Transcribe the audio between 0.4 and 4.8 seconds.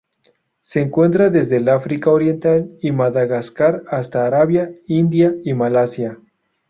Se encuentra desde el África Oriental y Madagascar hasta Arabia,